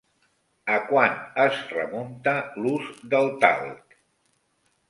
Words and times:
A 0.75 0.77
quant 0.85 1.19
es 1.43 1.59
remunta 1.75 2.35
l'ús 2.65 2.89
del 3.15 3.33
talc? 3.45 3.99